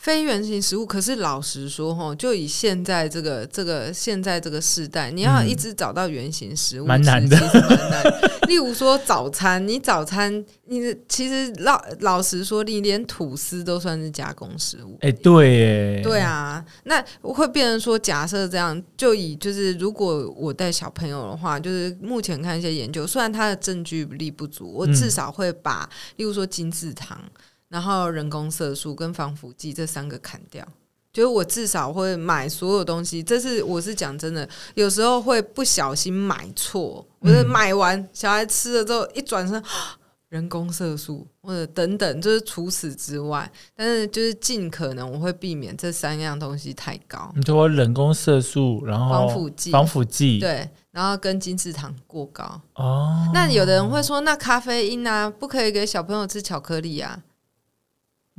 [0.05, 8.03] 非原型食物，可是老实说，哈，就以现在这个这个现在这个时代，你要嗯一直找到原型食物，蛮难的其实蛮难。
[8.47, 14.95] 例如说早餐，你早餐，你的其实老老实说，你连吐司都算是加工食物。
[15.01, 27.19] 哎、对耶，对啊，那会变成说，假设这样，就以就是如果我带小朋友的话，就是目前看一些研究，虽然它的证据力不足，我嗯至少会把，例如说精制糖，
[27.75, 30.65] 然后人工色素跟防腐剂这三个砍掉。
[31.11, 39.61] 就是我至少会买所有东西，这是我是讲真的，有时候会不小心买错，我是嗯买完小孩吃了之后一转身。
[40.29, 52.59] 人工色素或者等等，就是除此之外，但是就是尽可能我会避免这三样东西太高，你说人工色素，然后防腐剂防腐剂，对，然后跟精制糖过高。
[52.73, 57.21] 哦，那有的人会说，那咖啡因啊，不可以给小朋友吃巧克力啊？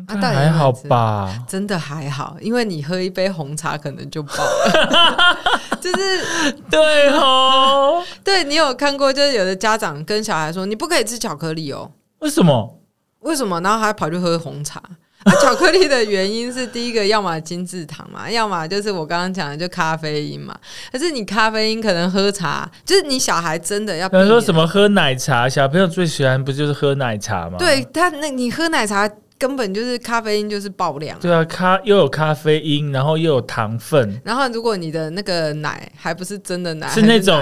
[0.09, 1.43] 那啊但还好吧？
[1.49, 5.37] 真的还好，因为你喝一杯红茶可能就爆了。
[5.81, 11.91] 就是对哦， 对你有看过，就是有的家长跟小孩说，你不可以吃巧克力哦。
[12.19, 12.79] 为什么？
[13.21, 13.61] 为什么？
[13.61, 14.81] 然后还跑去喝红茶。
[15.25, 20.55] 啊， 巧克力的原因是第一个，要么精制糖嘛，要么就是我刚刚讲的就咖啡因嘛。
[20.93, 27.57] 可是你咖啡因可能喝茶，就是你小孩真的要比如说什么喝奶茶，小朋友最喜欢不就是喝奶茶吗？
[27.59, 31.19] 对他，那你喝奶茶根本就是咖啡因就是爆量。
[31.21, 37.41] 对啊，咖又有咖啡因，然后又有糖分，然后如果你的那个奶还不是真的奶，是那种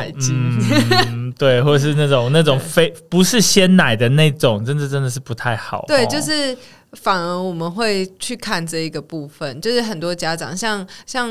[1.39, 5.85] 对，或者是那种那种非不是鲜奶的那种，真的真的是不太好。
[5.87, 6.57] 对，哦就是
[6.93, 11.29] 反而我们会去看这一个部分，就是很多家长像像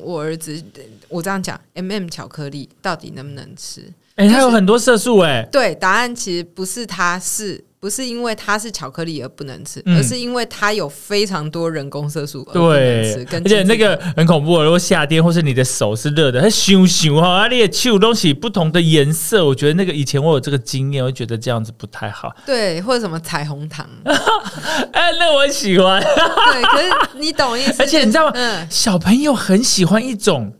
[0.00, 0.62] 我儿子，
[1.08, 3.82] 我这样讲，M、m 巧克力到底能不能吃？
[4.16, 7.64] 哎、它有很多色素哎、对，答案其实不是它是。
[7.82, 13.26] 不是因为它是巧克力而不能吃，嗯而是因为它有非常多人工色素而不能吃。
[13.32, 22.32] 而且那个很恐怖哦，如果夏天或是你的手是热的，它咻咻哈，啊，你的手东西不同的颜色，我觉得那个以前我有这个经验，我就觉得这样子不太好。
[22.46, 27.74] 对，或者什么彩虹糖，哎、 那我很喜欢，对，可是你懂意思？
[27.82, 28.32] 而且你知道吗？
[28.36, 30.52] 嗯，小朋友很喜欢一种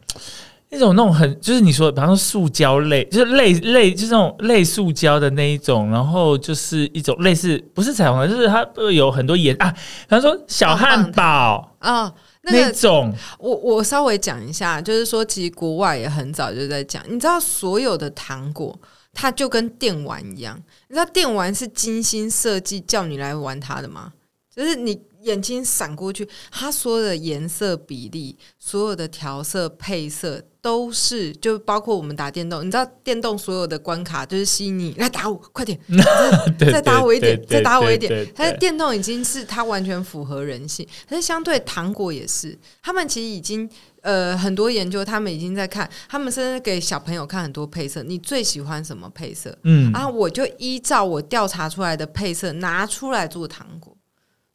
[0.73, 12.11] 那种那种很就是你说，比方说塑胶类，就是类类就是那种类塑胶的那一种，然后就是一种类似不是彩虹的，就是它呃有很多颜啊，比方说小汉堡啊、
[12.45, 18.75] 那那个种，我我稍微讲一下，就是说，其实国外也很早就在讲，你知道所有的糖果，
[19.13, 20.59] 它就跟电玩一样，
[20.89, 24.13] 你知道电玩是精心设计叫你来玩它的吗？
[24.55, 35.77] 就是你眼睛闪过去，它所有的颜色比例、所有的调色配色都是，就包括我们打电动，你知道电动所有的关卡就是吸引你来打我，快点，
[36.57, 38.33] 再打我一点再打我一点对。
[38.33, 43.69] 它的电动已经是它完全符合人性，但是相对糖果也是，他们其实已经
[44.03, 49.59] 呃很多研究，他们已经在看，他们甚至给小朋友看很多配色，你最喜欢什么配色？
[49.65, 53.97] 嗯啊，我就依照我调查出来的配色拿出来做糖果。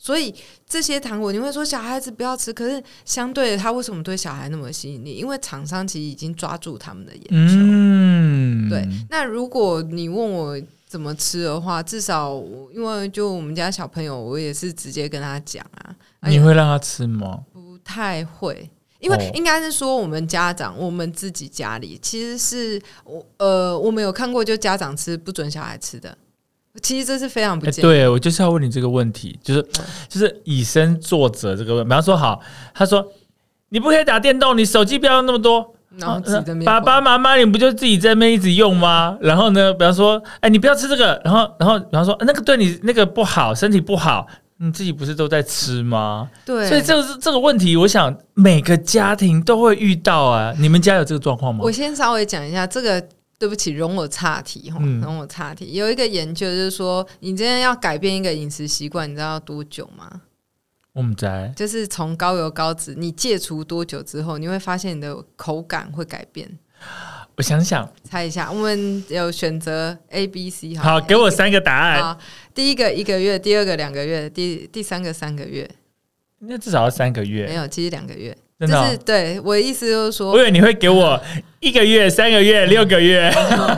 [0.07, 0.33] 所以
[0.65, 5.13] 这些糖果，你会说小孩子不要吃，可是相对的，它为什么对小孩那么吸引力？
[5.15, 7.55] 因为厂商其实已经抓住他们的眼球。
[7.57, 12.41] 嗯，对，那如果你问我怎么吃的话，至少
[12.73, 17.41] 因为就我们家小朋友，我也是直接跟他讲啊，哎你会让他吃吗？
[17.51, 18.69] 不太会。
[18.99, 26.17] 因为哦应该是说，我们家长，我们自己家里其实是我呃，我们有看过，就家长吃不准小孩吃的，
[26.81, 27.91] 其实这是非常不哎，健康。
[27.91, 32.41] 对我就是要问你这个问题，就是嗯就是以身作则这个问，比方说好，
[32.73, 33.05] 他说
[33.69, 35.73] 你不可以打电动，你手机不要用那么多。
[35.97, 36.21] 然后
[36.63, 39.17] 爸爸妈妈，你不就自己在那边一直用吗？
[39.19, 46.29] 然后呢，比方说，哎，你不要吃这个，然后，然后，比方说，那个对你那个不好，身体不好，你自己不是都在吃吗？
[46.45, 50.53] 对，所以这个是这个问题，我想每个家庭都会遇到啊。
[50.59, 51.71] 你们家有这个状况吗我？
[51.71, 53.03] 先稍微讲一下这个。
[53.39, 55.73] 对不起，容我岔题哈，嗯容我岔题。
[55.73, 60.21] 有一个研究就是说，你今天要改变一个饮食习惯，你知道要多久吗？
[60.93, 66.57] 我们在就是从高油高脂，你戒除多久之后，你会发现你的口感会改变。
[67.35, 72.19] 我想想，猜一下，我们有选择 A、B、C 好，了给我三个答案，好，
[72.55, 75.69] 第一个一个月，第二个两个月，第第三个三个月，
[76.39, 78.35] 那至少要三个月没月，有，其实两个月。
[78.59, 81.19] 真的哦、就是对我的意思就是说，我以为你会给我
[81.59, 83.31] 一个月、三个月、六个月。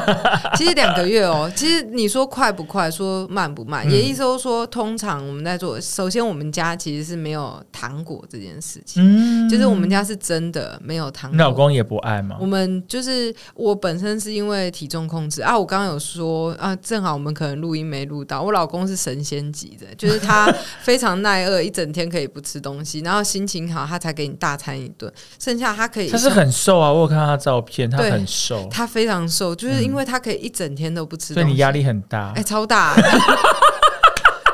[0.55, 11.51] 其实两个月哦，其实你说快不快，说慢不慢，嗯也意思就是说，通常我们在做，首先我们家其实是没有糖果这件事情，嗯就是我们家是真的没有糖果你老。
[11.51, 12.45] 公也不爱吗我？
[12.45, 18.41] 们就是我本身是因为体重控制啊，我刚刚有说啊，正好我们可能录音没录到。
[18.41, 20.49] 我老公是神仙级的，就是他
[20.81, 32.43] 非常耐饿，一整天可以不吃东西，然后心情好他才给你大餐一顿，剩下他可以他是很瘦啊，我有看到他照片，他很瘦，他非常瘦，就是因为他可以一整天都不吃所以你压力很大哎、。
[32.43, 32.95] 超大。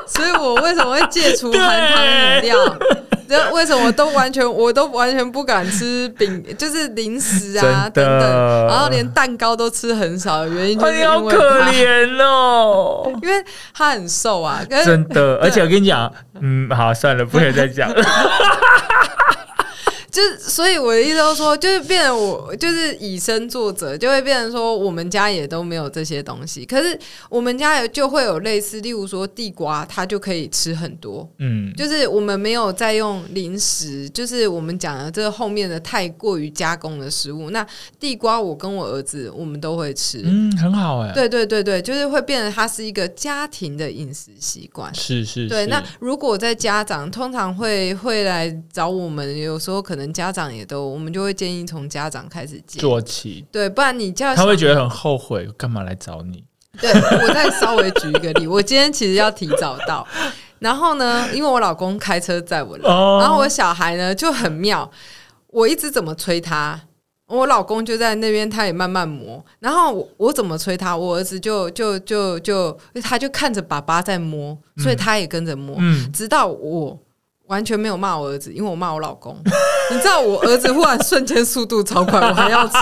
[0.07, 2.55] 所以我为什么会戒除含糖饮料？
[3.27, 15.39] 这为什么都完全我都完全不敢吃饼，就是零食啊等等，然后连蛋糕都吃很少的原因就是哎，你好可，怜哦， 因为他很瘦啊，真的。
[15.41, 17.95] 而且我跟你讲，嗯，好，算了，不能再讲了。
[20.15, 26.63] 就是，所以我的意思就是说，就是变成我就是以身作则，就会变成说，我们家也都没有这些东西。
[26.63, 26.97] 可是
[27.29, 31.29] 我们家也就会有类似，例如说地瓜，它就可以吃很多。
[31.39, 37.49] 嗯，就是我们没有在用零食，就是我们讲的这后面的太过于加工的食物。
[37.49, 37.67] 那
[37.99, 40.21] 地瓜，我跟我儿子我们都会吃。
[40.23, 41.11] 嗯，很好哎。
[41.13, 44.95] 对对对对，就是会变成它是一个家庭的饮食习惯。
[44.95, 52.79] 是是，对，那如果在家长通常会会来找我们，有时候可能家长也都，我们就会建议从家长开始戒。
[52.79, 56.43] 做起，对，不然你叫他会觉得很后悔，干嘛来找你？
[56.81, 60.05] 对，我再稍微举一个例，我今天其实要提早到，
[60.59, 64.91] 然后呢，因为我老公开车载我来，哦然后我小孩呢就很妙，
[65.47, 66.81] 我一直怎么催他，
[67.27, 76.99] 我老公就在那边，他也慢慢磨，然后我我怎么催他，我儿子就就就就他就看着爸爸在摸，所以他也跟着摸，嗯，直到我。
[77.47, 79.37] 完全没有骂我儿子，因为我骂我老公。
[79.91, 82.77] 你知道我儿子忽然瞬间速度超快，我还要吃，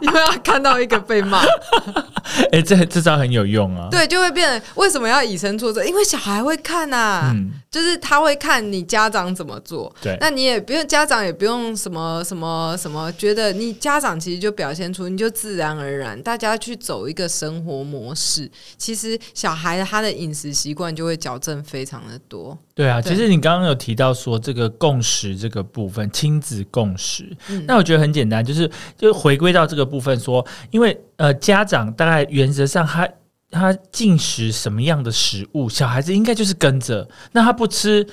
[0.00, 1.42] 因为他看到一个被骂。
[2.52, 3.88] 哎，这这招很有用啊。
[3.90, 5.84] 对，就会变得为什么要以身作则？
[5.84, 22.56] 因为小孩会看呐、嗯，就是他会看你家长怎么做，对，那你也不用家长也不用什么什么什么，觉得你家长其实就表现出你就自然而然，大家去走一个生活模式，其实小孩他的饮食习惯就会矫正非常的多。
[22.74, 33.08] 对啊，对其实你刚刚有提到说这个共识这个部分，亲子共识，嗯那我觉得很简单，就是就回归到这个部分说，因为呃家长大概原则上他
[33.50, 38.06] 他进食什么样的食物，小孩子应该就是跟着，那他不吃。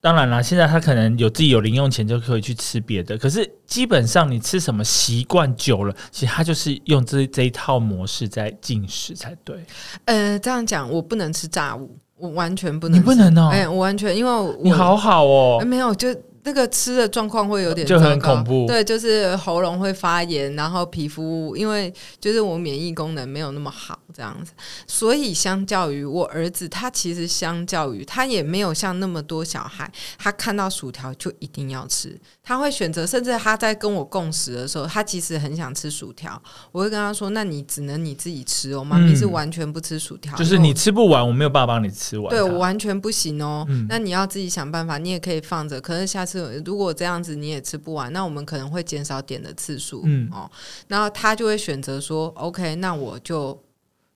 [0.00, 9.56] 当然啦，现在他可能有自己有零用钱就可以去吃别的，可是基本上你吃什么习惯久了，其实他就是用这这一套模式在进食才对。
[10.04, 16.08] 呃，这样讲，我不能吃炸物，我完全不能吃，你不能哦哎、我完全因为我你好好哦呃，没有就。
[16.48, 24.52] 那个吃的状况会有点就很恐怖对，就是喉咙会发炎，然后皮肤因为就是我免疫功能没有那么好这样子，
[24.86, 36.42] 所以相较于我儿子，他其实相较于他也没有像那么多小孩，他看到薯条就一定要吃，他会选择，甚至他在跟我共食的时候，他其实很想吃薯条，
[36.72, 42.30] 我会跟他说：“那你只能你自己吃哦，妈咪是嗯完全不吃薯条，就是你吃不完，我没有办法帮你吃完。
[42.30, 43.66] 对我完全不行哦。
[43.68, 45.80] 嗯那你要自己想办法，你也可以放着。
[45.80, 50.02] 可是下次如果这样子你也吃不完，那我们可能会减少点的次数。
[50.04, 50.50] 嗯哦，
[50.88, 53.58] 然后他就会选择说：“OK，那我就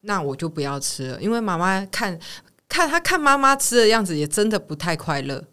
[0.02, 2.18] 那我就不要吃了，因为妈妈看
[2.68, 5.44] 看他看妈妈吃的样子，也真的不太快乐。”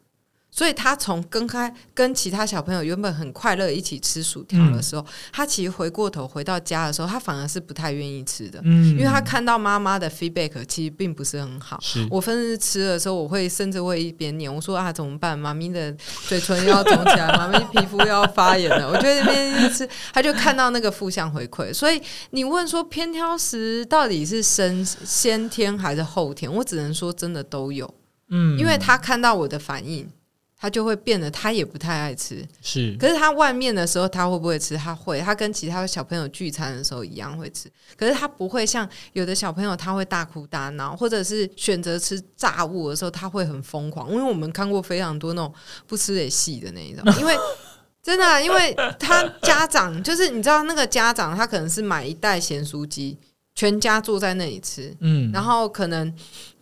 [0.60, 11.80] 所以他从跟开跟其他小朋友原本很快乐一起吃薯条的时候，他其实回过头回到家的时候，他反而是不太愿意吃的，嗯因为他看到妈妈的 feedback 其实并不是很好。
[12.10, 15.40] 我分日吃的时候，我会甚至会一边念，我说啊怎么办？
[15.40, 15.96] 妈咪的
[16.28, 18.90] 嘴唇又要肿起来， 妈咪皮肤又要发炎了。
[18.90, 21.74] 我就在那边吃，他就看到那个负向回馈。
[21.74, 22.02] 所以
[22.32, 26.54] 你问说偏挑食到底是生先天还是后天？
[26.54, 27.90] 我只能说真的都有，
[28.28, 30.06] 嗯因为他看到我的反应。
[30.60, 32.46] 他就会变得，他也不太爱吃。
[32.62, 34.76] 是可是他外面的时候，他会不会吃？
[34.76, 37.72] 他会，他跟其他的小朋友聚餐的时候一样会吃。
[37.96, 44.12] 可是他不会像有的小朋友，他会大哭大闹，或者是选择吃炸物的时候，他会很疯狂。
[44.12, 45.54] 因为我们看过非常多那种
[45.88, 47.34] 不吃也细的那一种，因为。
[48.02, 53.16] 真的啊、因为他家长就是你知道那个家长，他可能是买一袋咸酥鸡，
[53.54, 56.12] 全家坐在那里吃，嗯然后可能，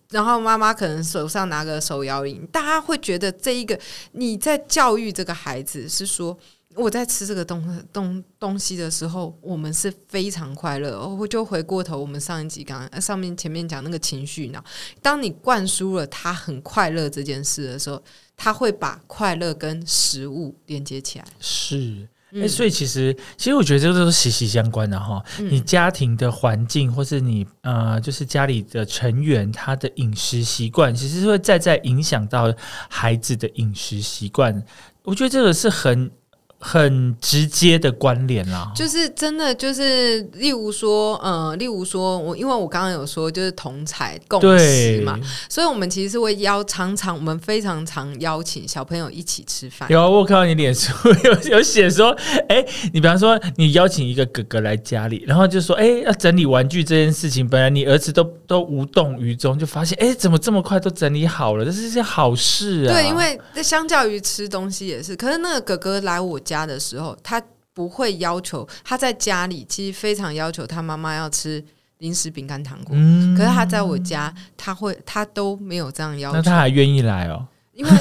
[0.10, 3.80] 然后妈妈可能手上拿个手摇铃，大家会觉得这一个
[4.12, 6.38] 你在教育这个孩子是说。
[6.76, 11.10] 我在吃这个东东东西的时候，我们是非常快乐。
[11.10, 14.64] 我就回过头，我们上一集刚上面前面讲那个情绪呢，
[15.02, 18.00] 当你灌输了他很快乐这件事的时候，
[18.36, 21.26] 他会把快乐跟食物连接起来。
[21.40, 22.08] 是。
[22.30, 25.24] 哎、嗯所以其实，其实我觉得这个都是息息相关的哈。
[25.40, 32.54] 嗯你家庭的环境，或是你呃，就是家里的成员他的饮食习惯，其实是会再再影响到
[32.90, 34.64] 孩子的饮食习惯。
[35.04, 36.12] 我觉得这个是很
[36.60, 38.72] 很直接的关联啦。
[38.76, 49.90] 就是真的，就是例如说，呃，例如说我，因为我刚刚有说，就是同才共识嘛，所以我们其实是会邀常常，我们非常常邀请小朋友一起吃饭。
[49.92, 50.92] 有啊，我看到你脸书
[51.24, 52.10] 有有写说，
[52.50, 61.64] 哎、你比方说你邀请一个哥哥来家里，然后就说，哎、要整理玩具这件事情，本来你儿子都都无动于衷，就发现，哎、怎么这么快都整理好了？
[61.64, 62.94] 这是一件好事啊。
[62.94, 67.42] 对，因为相较于吃东西也是，可是那个哥哥来我家的时候，他
[67.74, 71.64] 不会要求他在家里，其实非常要求他妈妈要吃
[72.00, 72.96] 零食、饼干、糖果。
[72.98, 77.92] 嗯可是他在我家，他会他都没有这样要求那他，还愿意来哦 因为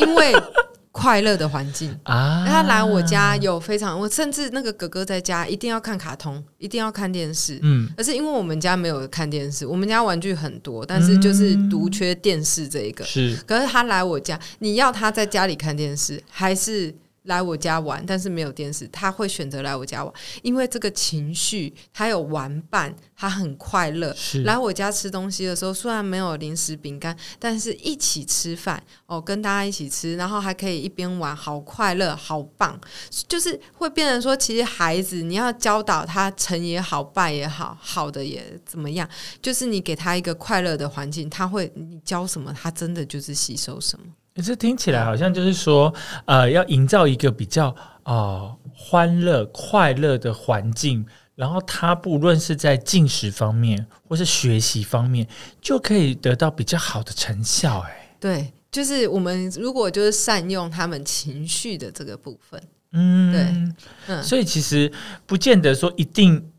[0.00, 0.34] 因为
[0.92, 1.94] 快乐的环境。
[2.04, 2.44] 啊？
[2.48, 7.58] 他来我家有非常，我甚至那个哥哥在家一定要看卡通，一定要看电视。
[7.62, 13.04] 嗯，而是因为我们家没有看电视，我们家玩具很多，但是就是独缺电视这一个。
[13.04, 18.04] 是可是他来我家，你要他在家里看电视，还是来我家玩？
[18.06, 20.12] 但是没有电视，他会选择来我家玩，
[20.42, 24.14] 因为这个情绪，他有玩伴，他很快乐。
[24.44, 32.80] 来我家吃东西的时候，虽然没有零食饼干，但是一起吃饭哦，跟大家一起吃，然后还可以一边玩，好快乐，好棒。
[33.28, 39.08] 就是会变成说，其实孩子你要教导他成也好，败也好，好的也怎么样，
[39.42, 44.06] 就是你给他一个快乐的环境，他会你教什么，他真的就是吸收什么。
[44.34, 45.92] 可是听起来好像就是说，
[46.24, 47.74] 呃，要营造一个比较
[48.04, 51.04] 呃欢乐、快乐的环境，
[51.34, 55.26] 然后他不论是在进食方面或是学习方面，
[55.60, 57.80] 就可以得到比较好的成效。
[57.80, 62.62] 哎，对，就是我们如果就是善用他们情绪的这个部分，
[62.92, 64.90] 嗯，对嗯，所以其实
[65.26, 66.49] 不见得说一定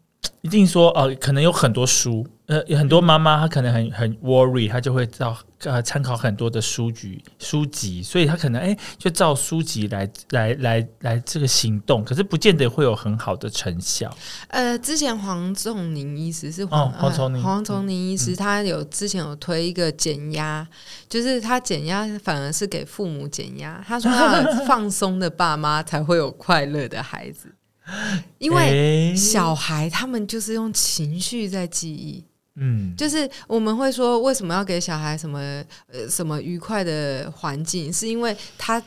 [0.41, 14.11] 一定说呃，可能有很多书，呃，有很多妈妈她可能很很 worry，她就会照呃参考很多的书籍书籍，所以她可能哎就照书籍来来来来这个行动，可是不见得会有很好的成效。
[14.47, 20.67] 呃，之前黄仲宁医师是黄、哦黄崇宁呃黄崇宁医师，他有之前有推一个减压，
[21.07, 23.83] 就是他减压反而是给父母减压。
[23.87, 24.11] 他说
[24.65, 27.53] 放松的爸妈才会有快乐的孩子，
[28.39, 32.23] 因为哎小孩他们就是用情绪在记忆。
[32.55, 35.39] 嗯，就是我们会说，为什么要给小孩什么
[35.87, 37.91] 呃什么愉快的环境？
[37.91, 38.81] 是因为他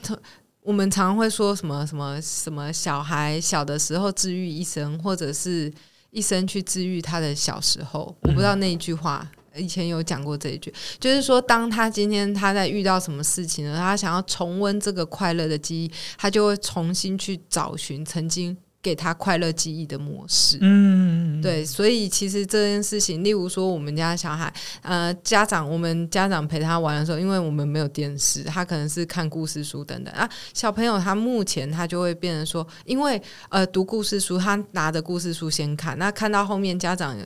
[0.62, 5.72] 我们常常会说什么什么什么小孩小的时候治愈一生，或者是
[6.10, 8.14] 一生去治愈他的小时候。
[8.22, 9.26] 我不知道那一句话。
[9.56, 13.76] 以前有讲过这一句，就是说，当他今天他在遇到什么事情呢？
[13.76, 20.58] 他想要重温这个快乐的记忆，他就会重新去找寻曾经给他快乐记忆的模式。
[20.60, 30.28] 嗯，对，所以其实这件事情，例如说，我们家小孩，呃，家长，我们家长陪他玩的时候，因为我们没有电视，他可能是看故事书等等啊。
[30.52, 37.16] 小朋友他目前他就会变成说，因为呃读故事书，他拿着故事书先看，那看到后面家长。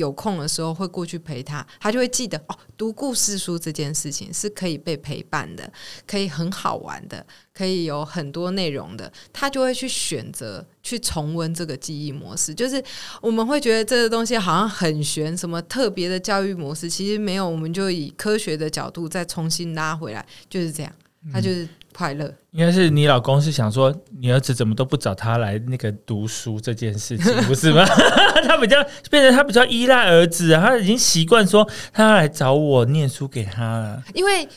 [0.00, 5.70] 有空的时候会过去陪他，他就会记得哦，读故事书这件事情是可以被陪伴的，
[6.06, 12.54] 可以很好玩的，可以有很多内容的，他就会去选择去重温这个记忆模式。
[12.54, 12.82] 就是
[13.20, 20.92] 我们会觉得这个东西好像很玄，什么特别的教育模式，其实没有，我们就以科学的角度再重新拉回来，就是这样，
[21.32, 21.68] 他就是。
[21.94, 27.84] 快乐应该是你老公是想说，你儿子怎么都不找他来那个读书这件事情， 不是吗？
[28.46, 28.76] 他比较
[29.10, 34.02] 变成他比较依赖儿子，他已经习惯说他要来找我念书给他了。
[34.14, 34.48] 因为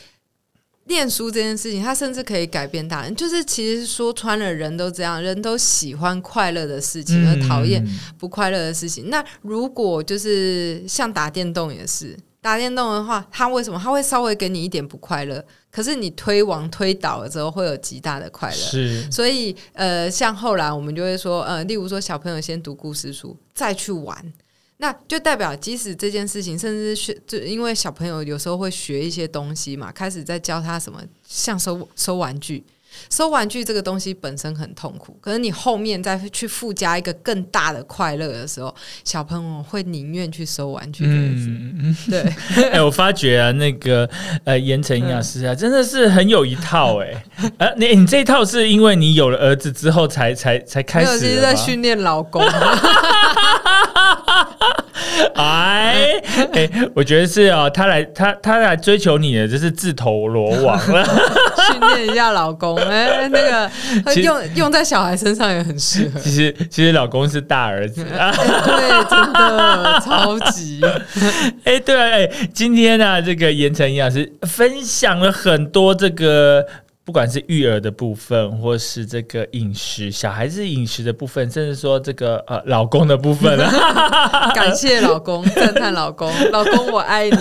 [0.86, 3.14] 念书这件事情，他甚至可以改变大人。
[3.14, 7.84] 就是其实说穿了，人都这样，人都喜欢快乐的事情，而讨厌
[8.18, 9.08] 不快乐的事情。
[9.08, 12.16] 那如果就是像打电动也是。
[12.42, 15.42] 打电动的话，他为什么他会稍微给你一点不快乐？
[15.74, 18.56] 可是你推王推倒了之后，会有极大的快乐。
[18.56, 24.32] 是，所以呃，像后来我们就会说，呃，例如说小朋友先读故事书，再去玩，
[24.76, 32.62] 那就代表即使这件事情，甚至是就因为小朋友有时候会学一些东西嘛，开始在教他什么，像收收玩具。
[33.10, 38.74] 收玩具这个东西本身很痛苦，可是你后面再去附加一个更大的快乐的时候，
[39.04, 41.04] 小朋友会宁愿去收玩具。
[41.06, 42.24] 嗯， 对。
[42.72, 44.08] 哎，我发觉啊，那个
[44.44, 47.24] 呃，盐城营养师啊，真的是很有一套哎。
[47.58, 51.18] 呃，你你这一套是因为你有了儿子之后才才才开始？
[51.18, 52.42] 其实在训练老公。
[55.34, 61.04] 哎哎，我觉得是哦，他来他他来追求你的，就是自投罗网了。
[61.70, 63.70] 训练一下老公，哎，那个
[64.20, 66.20] 用用在小孩身上也很适合。
[66.20, 70.80] 其实其实老公是大儿子啊，对，真的超级。
[71.64, 76.66] 哎，对啊，哎，今天呢，这个盐城营养师分享了很多这个。
[77.04, 83.58] 不管是育儿的部分，或是这个饮食，小孩子饮食的部分，甚至说这个呃老公的部分
[84.54, 87.36] 感谢老公，赞叹老公，老公我爱你，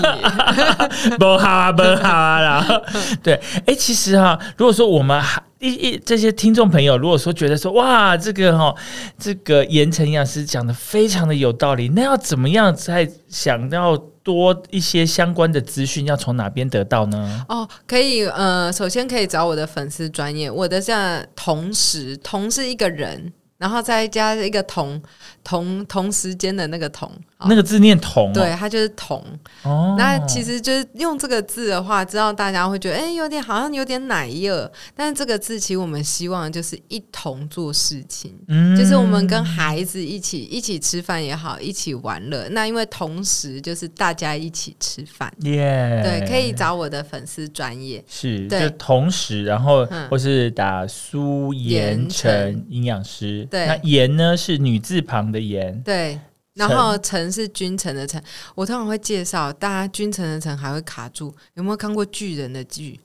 [1.18, 2.76] 不好啊，不好啊，然后
[3.24, 5.42] 对，哎，其实哈，如果说我们还。
[5.60, 8.76] 一一这些听众朋友，如果说觉得说哇，这个哈，
[9.18, 17.46] 这个盐城营养师讲的非常的有道理，那要怎么样才想要多一些相关的资讯，要从哪边得到呢？
[17.50, 23.34] 哦，可以，呃，首先可以找我的粉丝专业，我的像同时同是一个人。
[23.60, 25.02] 然后再加一个同
[25.42, 27.10] 同同时间的那个同，
[27.48, 29.24] 那个字念同，对，它就是同。
[29.64, 34.72] 哦，那其实就是用这个字的话，知道大家会觉得，哎，有点好像有点奶热。
[34.96, 42.48] 但是这个字，其实我们希望就是一同做事情，嗯，就是我们跟孩子一起一起吃饭也好，一起玩乐。
[42.50, 48.04] 那因为同时就是大家一起吃饭，耶，对，可以找我的粉丝专业。
[48.08, 53.48] 是，就同时，然后或是打苏盐城营养师。
[53.50, 53.66] 对。
[53.66, 56.20] 那盐呢是女字旁的盐，对，
[56.54, 58.24] 然后城是君臣的臣。
[58.56, 63.00] 我通常会介绍大家君臣的臣还会卡住，有没有看过巨人的巨？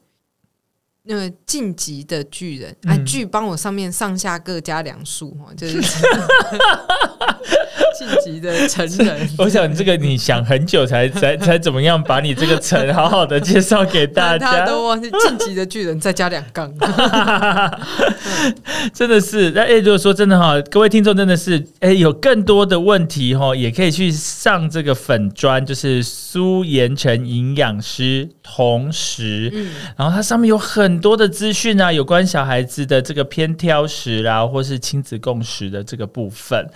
[1.11, 5.80] 那个晋级的巨人啊，巨帮我上面上下各加两数哦，就是
[7.99, 9.28] 晋级的成人。
[9.38, 16.72] 我想这个你想很久才才才怎么样把你这个成好好的介绍给大家， 都忘记晋级的巨人再加两杠，
[18.94, 19.51] 真的是。
[19.51, 29.49] 那哎，如果说真的哈，各位听众真的是哎有更多的问题哈，也可以去上这个粉砖，就是苏盐城营养师，同时，
[29.96, 30.88] 然后它上面有很。
[30.88, 36.66] 很多的资讯啊，有关小孩子的这个偏挑食啊，或是亲子共识的这个部分，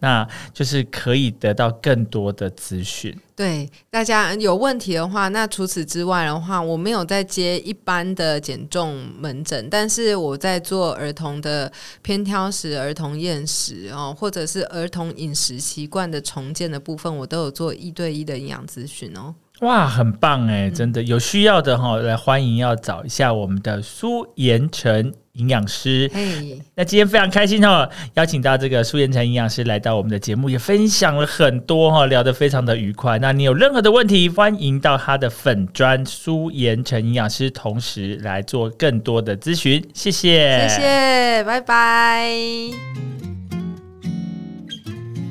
[0.00, 3.18] 那就是可以得到更多的资讯。
[3.34, 11.72] 对大家有问题的话，那除此之外的话，我没有在接一般的减重门诊，但是我在做儿童的
[12.02, 19.34] 偏挑食、儿童厌食哦，或者是儿童饮食习惯的重建的部分，我都有做一对一的营养咨询哦。
[19.62, 26.10] 哇，很棒哎，真的有需要的哈，来欢迎要找一下我们的苏延成营养师。
[26.12, 33.20] 嘿，那今天非常开心哦，邀请到这个苏延成营养师来到我们的节目，也分享了很多哈、聊得非常的愉快。
[33.20, 39.80] 那你有任何的问题，欢迎到他的粉专苏延成营养师，同时来做更多的咨询。
[39.94, 42.28] 谢谢，谢谢，拜拜。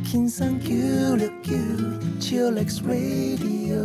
[0.09, 0.57] 天生
[2.31, 3.81] Chillax Radio.